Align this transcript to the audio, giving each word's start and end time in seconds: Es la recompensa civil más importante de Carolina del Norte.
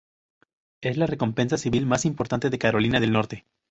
Es 0.81 0.97
la 0.97 1.05
recompensa 1.05 1.57
civil 1.59 1.85
más 1.85 2.05
importante 2.05 2.49
de 2.49 2.57
Carolina 2.57 2.99
del 2.99 3.11
Norte. 3.11 3.45